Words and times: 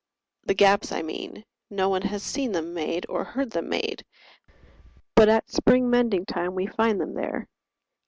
The 0.47 0.55
gaps 0.55 0.91
I 0.91 1.03
mean, 1.03 1.45
No 1.69 1.87
one 1.87 2.01
has 2.01 2.23
seen 2.23 2.53
them 2.53 2.73
made 2.73 3.05
or 3.07 3.23
heard 3.23 3.51
them 3.51 3.69
made, 3.69 4.03
But 5.13 5.29
at 5.29 5.51
spring 5.51 5.91
mending 5.91 6.25
time 6.25 6.55
we 6.55 6.65
find 6.65 6.99
them 6.99 7.13
there. 7.13 7.47